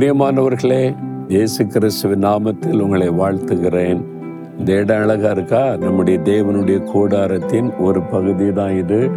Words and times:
பிரியமானவர்களே 0.00 0.94
இயேசு 1.28 1.66
கிறிஸ்துவின் 1.66 2.24
நாமத்தில் 2.24 2.80
உங்களை 2.80 3.08
வாழ்த்துகிறேன். 3.08 4.04
இந்த 4.58 4.72
இடம் 4.72 4.96
அழகா 4.96 5.30
இருக்கா? 5.30 5.76
நம்முடைய 5.76 6.18
தேவனுடைய 6.24 6.84
கூடாரத்தின் 6.94 7.78
ஒரு 7.78 8.02
பகுதி 8.02 8.52
தான் 8.52 8.76
இது. 8.76 9.10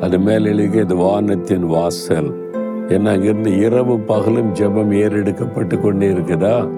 அது 0.00 0.18
மேலெழுக 0.18 0.74
இது 0.74 0.96
வானத்தின் 0.96 1.66
வாசல். 1.66 2.50
ஏன்னா 2.88 3.08
அங்கிருந்து 3.08 3.58
இரவு 3.58 3.98
பகலும் 3.98 4.54
ஜெபம் 4.54 4.92
ஏறெடுக்கப்பட்டு 4.92 5.80
கொண்டே 5.80 6.08
இருக்குதா? 6.08 6.68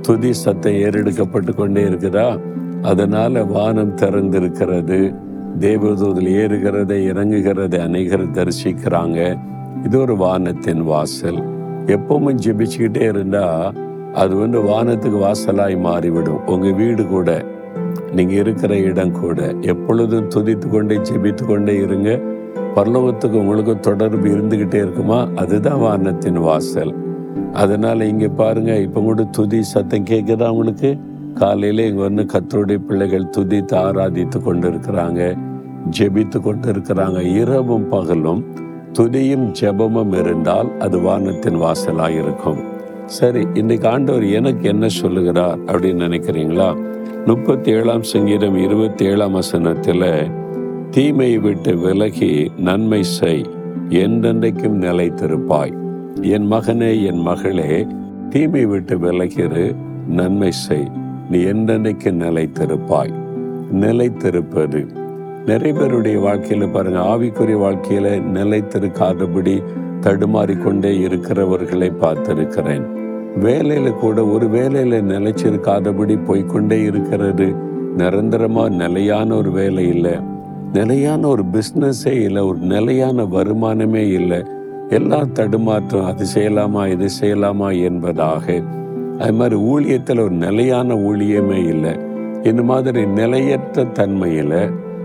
துதி 0.00 0.32
சத்தம் 0.32 0.72
ஏறெடுக்கப்பட்டு 0.72 1.54
கொண்டே 1.54 1.82
இருக்குதா? 1.82 2.40
அதனால 2.82 3.44
வானம் 3.44 3.96
திறந்திருக்கிறது. 3.96 5.14
தேவதூதில் 5.60 6.32
ஏறுகிறதை 6.32 7.12
இறங்குகிறதை 7.12 7.78
அநேகர் 7.78 8.30
தரிசிக்கிறாங்க. 8.30 9.38
இது 9.84 10.00
ஒரு 10.00 10.16
வானத்தின் 10.16 10.82
வாசல். 10.82 11.53
எப்பவும் 11.86 12.36
ஜெபிச்சுக்கிட்டே 12.44 13.00
இருந்தா 13.00 13.72
அது 14.12 14.36
வந்து 14.36 14.60
வானத்துக்கு 14.62 15.18
வாசலாய் 15.18 15.80
மாறிவிடும். 15.80 16.46
உங்க 16.46 16.70
வீடு 16.70 17.06
கூட 17.06 17.44
நீங்க 18.12 18.32
இருக்கிற 18.32 18.76
இடம் 18.78 19.20
கூட. 19.20 19.54
எப்பொழுதும் 19.60 20.28
துதித்து 20.28 20.68
கொண்டே 20.68 20.96
ஜெபித்து 20.96 21.46
கொண்டே 21.46 21.76
இருங்க. 21.76 22.20
பரலோகத்துக்கு 22.74 23.32
உங்களுக்கு 23.32 23.80
தொடர்பு 23.80 24.28
இருந்துகிட்டே 24.28 24.74
இருக்குமா? 24.74 25.28
அதுதான் 25.36 25.78
வானத்தின் 25.78 26.38
வாசல். 26.38 26.94
அதனால 27.52 28.04
இங்க 28.04 28.28
பாருங்க 28.28 28.76
இப்ப 28.76 29.00
கூட 29.00 29.24
துதி 29.24 29.62
சத்தம் 29.62 30.04
கேட்குதா 30.04 30.48
உங்களுக்கு? 30.48 30.98
காலையில 31.34 31.82
இங்க 31.82 32.02
வந்து 32.02 32.22
கத்தருடைய 32.22 32.76
பிள்ளைகள் 32.76 33.30
துதித்து 33.38 33.74
ஆராதித்து 33.74 34.42
கொண்டு 34.42 34.70
இருக்கிறாங்க 34.70 35.36
ஜெபித்து 35.98 36.40
கொண்டு 36.40 36.72
இருக்கிறாங்க 36.72 37.20
இரவும் 37.20 37.88
பகலும் 37.88 38.44
துதியும் 38.98 39.52
ஜெபமும் 39.60 40.18
இருந்தால் 40.18 40.78
அது 40.78 41.00
வானத்தின் 41.00 41.56
வாசலாக 41.56 42.10
இருக்கும் 42.10 42.58
சரி 43.06 43.46
இன்னைக்கு 43.54 43.88
ஆண்டவர் 43.88 44.24
எனக்கு 44.24 44.68
என்ன 44.68 44.88
சொல்லுகிறார் 44.88 45.58
அப்படின்னு 45.58 46.04
நினைக்கிறீங்களா? 46.06 46.76
முப்பத்தி 47.26 47.70
ஏழாம் 47.70 48.02
சங்கீதம் 48.02 48.56
இருபத்தி 48.56 49.04
ஏழாம் 49.04 49.32
வசனத்தில் 49.32 50.30
தீமையை 50.90 51.38
விட்டு 51.38 51.76
விலகி 51.76 52.50
நன்மை 52.56 53.02
செய் 53.02 53.44
என்றென்றைக்கும் 53.88 54.80
நிலைத்திருப்பாய். 54.80 55.74
என் 56.22 56.52
மகனே 56.52 57.04
என் 57.04 57.20
மகளே 57.20 57.86
தீமை 58.30 58.66
விட்டு 58.66 58.98
விலகிரு 58.98 59.74
நன்மை 60.08 60.50
செய். 60.50 60.90
நீ 61.30 61.38
என்றென்றைக்கு 61.38 62.12
நிலைத்திருப்பாய். 62.12 63.12
நிலைத்திருப்பது 63.72 65.03
நிறைய 65.46 65.80
பேருடைய 65.80 66.18
வாழ்க்கையில் 66.18 66.68
பாருங்க 66.68 66.98
ஆவிக்குரிய 66.98 67.56
வாழ்க்கையில 67.64 68.10
நிலைத்திருக்காதபடி 68.34 69.62
தடுமாறிக்கொண்டே 70.00 71.00
இருக்கிறவர்களை 71.00 71.92
பார்த்திருக்கிறேன். 72.00 72.84
வேலையில 73.40 73.92
கூட 73.92 74.26
ஒரு 74.26 74.46
வேலையில 74.46 75.00
நிலைச்சிருக்காதபடி 75.02 76.18
போய்கொண்டே 76.24 76.82
இருக்கிறது 76.82 77.54
நிரந்தரமா 77.96 78.70
நிலையான 78.70 79.36
ஒரு 79.36 79.50
வேலை 79.50 79.88
இல்லை. 79.88 80.12
நிலையான 80.72 81.26
ஒரு 81.26 81.44
பிஸ்னஸே 81.52 82.12
இல்லை 82.12 82.42
ஒரு 82.42 82.58
நிலையான 82.58 83.22
வருமானமே 83.22 84.04
இல்லை. 84.12 84.42
எல்லாம் 84.88 85.32
தடுமாற்றம் 85.32 86.04
அது 86.04 86.24
செய்யலாமா 86.34 86.88
இது 86.88 87.08
செய்யலாமா 87.20 87.82
என்பதாக. 87.82 88.62
அது 89.18 89.32
மாதிரி 89.32 89.60
ஊழியத்தில் 89.60 90.20
ஒரு 90.20 90.34
நிலையான 90.46 90.94
ஊழியமே 90.94 91.66
இல்லை. 91.66 91.96
இந்த 92.42 92.62
மாதிரி 92.62 93.06
நிலையற்ற 93.06 93.84
தன்மையில் 93.84 94.58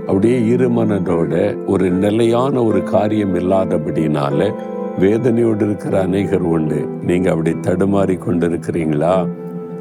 அப்படியே 0.09 0.55
இருமனதோட 0.55 1.65
ஒரு 1.65 1.91
நிலையான 1.91 2.63
ஒரு 2.63 2.83
காரியம் 2.83 3.35
இல்லாதபடினால 3.35 4.53
வேதனையோடு 4.99 5.61
இருக்கிற 5.61 6.01
அநேகர் 6.01 6.41
உண்டு. 6.41 6.87
நீங்க 7.01 7.31
அப்படி 7.31 7.51
தடுமாறி 7.51 8.15
கொண்டிருக்கிறீங்களா? 8.17 9.27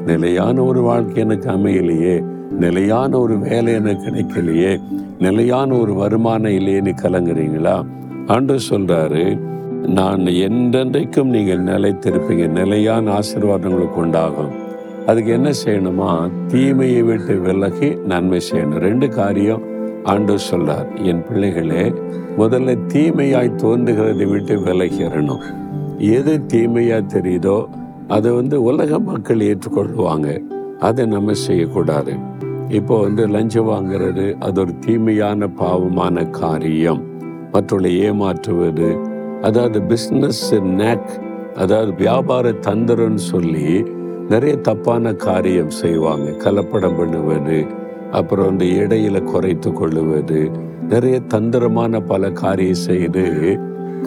நிலையான 0.05 0.63
ஒரு 0.63 0.81
வாழ்க்கை 0.81 1.23
எனக்கு 1.23 1.49
அமையலையே 1.49 2.23
நிலையான 2.51 3.19
ஒரு 3.19 3.39
வேலை 3.39 3.73
எனக்கு 3.73 4.05
கிடைக்கலையே 4.09 4.81
நிலையான 5.19 5.75
ஒரு 5.75 5.93
வருமானம் 5.93 6.51
இல்லையேன்னு 6.51 6.93
கலங்குறீங்களா? 7.01 7.85
ஆண்டு 8.27 8.57
சொல்றாரு 8.69 9.39
நான் 9.87 10.19
என்றென்றைக்கும் 10.19 11.33
நீங்கள் 11.35 11.63
நிலைத்திருப்பீங்க 11.63 12.47
நிலையான 12.47 13.19
ஆசீர்வாதங்களுக்கு 13.19 13.97
உண்டாகும். 13.97 14.53
அதுக்கு 15.05 15.31
என்ன 15.31 15.51
செய்யணுமா? 15.65 16.29
தீமையை 16.47 17.01
விட்டு 17.01 17.39
விலகி 17.39 17.97
நன்மை 18.07 18.41
செய்யணும். 18.51 18.77
ரெண்டு 18.77 19.09
காரியம் 19.09 19.68
ஆண்டவர் 20.03 20.47
சொல்றார் 20.51 21.03
என் 21.03 21.23
பிள்ளைகளே 21.27 21.93
முதல்ல 22.37 22.77
தீமையாய் 22.87 23.57
தோன்றுகிறதை 23.57 24.29
விட்டு 24.29 24.55
விலகிறணும். 24.55 25.43
எது 25.97 26.41
தீமையா 26.53 26.99
தெரியுதோ 27.13 27.65
அதை 28.07 28.31
வந்து 28.31 28.63
உலக 28.63 28.99
மக்கள் 28.99 29.39
ஏற்றுக்கொள்வாங்க 29.39 30.43
அதை 30.79 31.05
நம்ம 31.05 31.33
செய்யக்கூடாது. 31.33 32.13
இப்போ 32.69 32.99
வந்து 32.99 33.27
லஞ்சம் 33.27 33.67
வாங்குறது 33.67 34.37
அது 34.39 34.61
ஒரு 34.61 34.73
தீமையான 34.79 35.47
பாவமான 35.47 36.29
காரியம். 36.29 37.01
மற்றவர்களை 37.51 37.99
ஏமாற்றுவது 37.99 38.97
அதாவது 39.41 39.79
பிஸ்னஸ் 39.79 40.61
நேக் 40.61 41.09
அதாவது 41.55 41.93
வியாபார 41.93 42.49
தந்திரம்னு 42.49 43.23
சொல்லி 43.33 43.85
நிறைய 44.29 44.55
தப்பான 44.55 45.13
காரியம் 45.13 45.69
செய்வாங்க. 45.69 46.29
கலப்படம் 46.31 46.97
பண்ணுவது 46.97 47.65
அப்புறம் 48.11 48.51
இந்த 48.51 48.65
இடையில 48.81 49.23
குறைத்து 49.23 49.73
கொள்ளுவது 49.73 50.49
நிறைய 50.89 51.19
தந்திரமான 51.19 51.99
பல 51.99 52.31
காரியம் 52.31 52.83
செய்து 52.87 53.23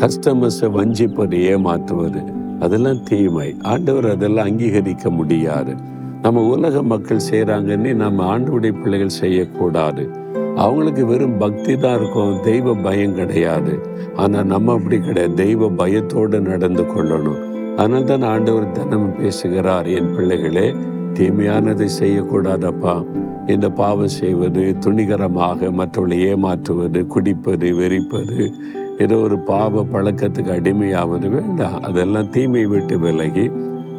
கஸ்டமர்ஸை 0.00 0.68
வஞ்சிப்பது 0.76 1.38
ஏமாற்றுவது 1.42 2.22
அதெல்லாம் 2.60 3.02
தீமை. 3.02 3.54
ஆண்டவர் 3.62 4.08
அதெல்லாம் 4.10 4.46
அங்கீகரிக்க 4.46 5.10
முடியாது. 5.10 5.72
நம்ம 6.22 6.42
உலக 6.46 6.82
மக்கள் 6.82 7.26
செய்கிறாங்கன்னு 7.30 7.92
நம்ம 7.94 8.38
ஆண்டவுடைய 8.38 8.72
பிள்ளைகள் 8.82 9.18
செய்யக்கூடாது. 9.20 10.08
அவங்களுக்கு 10.56 11.06
வெறும் 11.06 11.38
பக்தி 11.38 11.76
தான் 11.76 11.96
இருக்கும் 11.96 12.40
தெய்வ 12.40 12.74
பயம் 12.74 13.14
கிடையாது. 13.14 13.78
ஆனால் 14.16 14.46
நம்ம 14.46 14.72
அப்படி 14.72 14.98
கிடையாது 14.98 15.34
தெய்வ 15.34 15.68
பயத்தோடு 15.68 16.40
நடந்து 16.40 16.82
கொள்ளணும். 16.82 17.40
அதனால 17.76 18.04
தான் 18.04 18.22
ஆண்டவர் 18.22 18.72
தினமும் 18.72 19.16
பேசுகிறார் 19.16 19.86
என் 19.86 20.14
பிள்ளைகளே 20.14 20.74
தீமையானதை 21.12 21.88
செய்யக்கூடாதப்பா. 22.00 23.06
இந்த 23.46 23.70
பாவம் 23.70 24.08
செய்வது 24.08 24.76
துணிகரமாக 24.80 25.70
மற்றவர்களை 25.70 26.26
ஏமாற்றுவது 26.26 27.06
குடிப்பது 27.06 27.68
வெறிப்பது 27.72 28.52
ஏதோ 28.98 29.16
ஒரு 29.16 29.38
பாவ 29.38 29.82
பழக்கத்துக்கு 29.82 30.52
அடிமையாவது 30.58 31.28
வேண்டாம். 31.28 31.82
அதெல்லாம் 31.82 32.30
தீமை 32.30 32.66
விட்டு 32.66 32.98
விலகி 32.98 33.50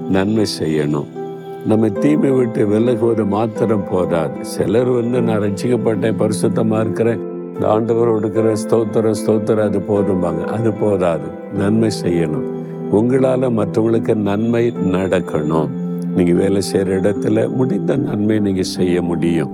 நன்மை 0.10 0.46
செய்யணும். 0.60 1.06
நம்ம 1.66 1.90
தீமை 1.90 2.32
விட்டு 2.32 2.68
விலகுவது 2.68 3.26
மாத்திரம் 3.26 3.88
போதாது. 3.92 4.34
சிலர் 4.42 4.90
வந்து 4.90 5.22
நான் 5.22 5.42
ரசிக்கப்பட்டேன் 5.42 6.20
பரிசுத்தமாக 6.24 6.80
இருக்கிறேன் 6.80 7.22
ஆண்டவர் 7.64 8.12
கொடுக்கிற 8.12 8.54
ஸ்தோத்திரம் 8.54 9.20
ஸ்தோத்திரம் 9.26 9.64
அது 9.64 9.80
போதும்பாங்க. 9.80 10.44
அது 10.44 10.74
போதாது. 10.74 11.28
நன்மை 11.58 11.90
செய்யணும். 12.04 12.48
உங்களால் 12.90 13.42
மற்றவங்களுக்கு 13.42 14.16
நன்மை 14.16 14.74
நடக்கணும். 14.92 15.70
நீங்கள் 16.16 16.36
வேலை 16.36 16.62
செய்கிற 16.62 17.00
இடத்துல 17.00 17.56
முடிந்த 17.56 17.96
நன்மை 17.96 18.40
நீங்கள் 18.40 18.72
செய்ய 18.78 19.02
முடியும். 19.02 19.52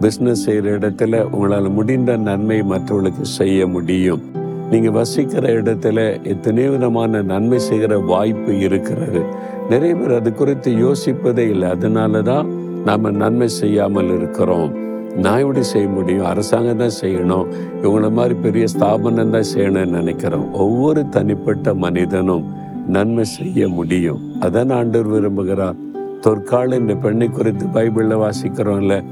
பிஸ்னஸ் 0.00 0.44
செய்கிற 0.46 0.78
இடத்துல 0.78 1.22
உங்களால் 1.30 1.70
முடிந்த 1.70 2.16
நன்மை 2.16 2.62
மற்றவர்களுக்கு 2.62 3.24
செய்ய 3.24 3.66
முடியும். 3.66 4.22
நீங்கள் 4.70 4.90
வசிக்கிற 4.90 5.62
இடத்துல 5.62 6.22
எத்தனை 6.22 6.68
விதமான 6.68 7.22
நன்மை 7.22 7.58
செய்கிற 7.58 7.98
வாய்ப்பு 7.98 8.60
இருக்கிறது. 8.60 9.22
நிறைய 9.70 9.94
பேர் 9.94 10.14
அது 10.14 10.34
குறித்து 10.34 10.70
யோசிப்பதே 10.72 11.44
இல்லை. 11.48 11.68
அதனால 11.68 12.22
தான் 12.22 12.46
நாம் 12.84 13.16
நன்மை 13.16 13.48
செய்யாமல் 13.48 14.10
இருக்கிறோம். 14.18 14.72
நான் 15.16 15.38
எப்படி 15.38 15.62
செய்ய 15.62 15.88
முடியும். 15.88 16.24
அரசாங்கம் 16.24 16.76
தான் 16.76 16.98
செய்யணும். 17.02 17.46
இவங்கள 17.82 18.10
மாதிரி 18.10 18.34
பெரிய 18.34 18.66
ஸ்தாபனம் 18.66 19.30
தான் 19.30 19.50
செய்யணும்னு 19.54 19.96
நினைக்கிறோம். 20.00 20.52
ஒவ்வொரு 20.52 21.08
தனிப்பட்ட 21.08 21.74
மனிதனும் 21.74 22.44
நன்மை 22.88 23.24
செய்ய 23.24 23.68
முடியும். 23.68 24.20
அதான் 24.40 24.72
ஆண்டவர் 24.72 25.12
விரும்புகிறார். 25.14 25.90
தொற்கால் 26.24 26.70
என்ற 26.70 26.94
பெண்ணை 26.94 27.28
குறித்து 27.28 27.64
பைபிளில் 27.66 28.20
வாசிக்கிறோம்ல. 28.22 29.04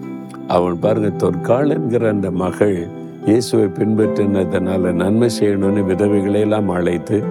அவன் 0.47 0.79
பாருங்க 0.79 1.09
தொற்கால் 1.09 1.71
என்கிற 1.71 2.09
அந்த 2.09 2.31
மகள் 2.31 2.77
இயேசுவை 3.27 3.67
பின்பற்றினதுனால 3.79 4.93
நன்மை 4.93 5.29
செய்யணும்னு 5.39 5.83
விதவைகளையெல்லாம் 5.91 6.69
அழைத்து 6.77 7.23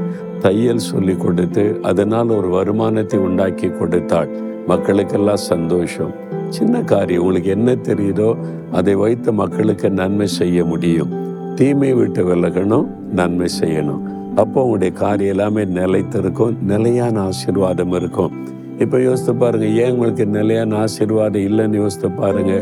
தையல் 0.41 0.83
சொல்லி 0.89 1.15
கொடுத்து 1.15 1.79
அதனால் 1.81 2.29
ஒரு 2.29 2.49
வருமானத்தை 2.49 3.19
உண்டாக்கி 3.19 3.69
கொடுத்தாள். 3.69 4.29
மக்களுக்கெல்லாம் 4.67 5.45
சந்தோஷம். 5.51 6.13
சின்ன 6.49 6.81
காரியம். 6.81 7.21
உங்களுக்கு 7.21 7.49
என்ன 7.49 7.71
தெரியுதோ 7.71 8.29
அதை 8.71 8.95
வைத்து 8.95 9.33
மக்களுக்கு 9.33 9.89
நன்மை 9.89 10.27
செய்ய 10.27 10.65
முடியும். 10.65 11.11
தீமை 11.55 11.93
விட்டு 11.93 12.35
விலகணும் 12.35 12.87
நன்மை 13.11 13.49
செய்யணும். 13.61 14.03
அப்போ 14.35 14.59
உங்களுடைய 14.63 14.93
காரியம் 14.93 15.33
எல்லாமே 15.37 15.65
நிலைத்திருக்கும் 15.79 16.57
நிலையான 16.61 17.21
ஆசீர்வாதம் 17.21 17.91
இருக்கும். 17.91 18.57
இப்போ 18.83 19.01
யோசித்து 19.01 19.35
பாருங்க 19.35 19.65
ஏன் 19.65 19.91
உங்களுக்கு 19.91 20.25
நிலையான 20.25 20.75
ஆசீர்வாதம் 20.77 21.45
இல்லைன்னு 21.47 21.73
யோசித்து 21.73 22.11
பாருங்க. 22.11 22.53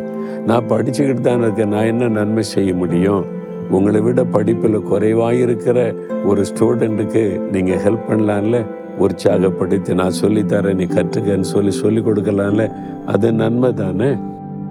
நான் 0.46 0.70
படிச்சுக்கிட்டு 0.70 1.22
தான் 1.22 1.42
இருக்கேன் 1.42 1.68
நான் 1.68 1.86
என்ன 1.86 2.08
நன்மை 2.08 2.44
செய்ய 2.44 2.74
முடியும்? 2.74 3.26
உங்களை 3.70 4.02
விட 4.02 4.24
படிப்பில் 4.24 4.78
குறைவாக 4.82 5.34
இருக்கிற 5.34 5.94
ஒரு 6.26 6.46
ஸ்டூடெண்ட்டுக்கு 6.46 7.24
நீங்கள் 7.52 7.82
ஹெல்ப் 7.86 8.08
பண்ணலாம்ல? 8.10 8.60
உற்சாகப்படுத்தி 9.00 9.94
நான் 9.94 10.20
சொல்லித்தரேன் 10.22 10.74
நீ 10.74 10.84
கற்றுக்கன்னு 10.84 11.50
சொல்லி 11.54 11.72
சொல்லி 11.72 12.02
கொடுக்கலாம்ல? 12.02 12.66
அது 13.06 13.32
நன்மை 13.34 13.74
தானே? 13.74 14.10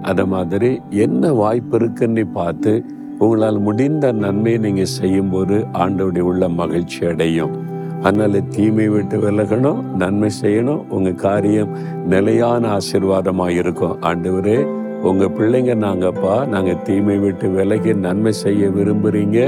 அதை 0.01 0.25
மாதிரி 0.25 0.81
என்ன 0.91 1.31
வாய்ப்பு 1.33 1.75
இருக்குன்னு 1.75 2.25
பார்த்து 2.25 2.73
உங்களால் 3.19 3.59
முடிந்த 3.59 4.11
நன்மையை 4.11 4.59
நீங்கள் 4.59 4.93
செய்யும்போது 4.99 5.55
ஆண்டோடைய 5.73 6.19
உள்ள 6.19 6.49
மகிழ்ச்சி 6.49 7.05
அடையும். 7.05 7.76
அதனால் 8.03 8.47
தீமை 8.55 8.87
விட்டு 8.87 9.17
விலகணும் 9.17 9.79
நன்மை 10.01 10.29
செய்யணும். 10.41 10.81
உங்கள் 10.89 11.15
காரியம் 11.15 11.71
நிலையான 12.13 12.67
ஆசீர்வாதமாக 12.77 13.49
இருக்கும். 13.49 13.95
ஆண்டவரே 14.01 14.59
உங்கள் 15.03 15.33
பிள்ளைங்க 15.37 15.73
நாங்கப்பா 15.85 16.47
நாங்கள் 16.47 16.83
தீமை 16.83 17.17
விட்டு 17.17 17.49
விலகி 17.49 17.93
நன்மை 17.93 18.31
செய்ய 18.31 18.69
விரும்புகிறீங்க 18.77 19.39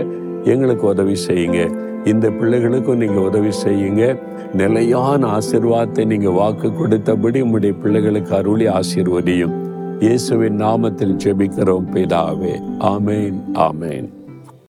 எங்களுக்கு 0.43 0.87
உதவி 0.87 1.15
செய்யுங்க. 1.27 1.61
இந்த 2.05 2.29
பிள்ளைகளுக்கும் 2.29 3.01
நீங்கள் 3.03 3.25
உதவி 3.29 3.51
செய்யுங்க. 3.65 4.03
நிலையான 4.53 5.27
ஆசிர்வாதத்தை 5.37 6.05
நீங்கள் 6.05 6.37
வாக்கு 6.41 6.69
கொடுத்தபடி 6.79 7.41
உங்களுடைய 7.41 7.75
பிள்ளைகளுக்கு 7.81 8.35
அருளி 8.35 8.67
ஆசீர்வதியும். 8.67 9.55
இயேசுவின் 9.99 10.61
நாமத்தில் 10.65 11.17
ஜெபிக்கிறோம் 11.23 11.89
பிதாவே. 11.95 12.55
ஆமேன் 12.79 13.39
ஆமேன். 13.53 14.18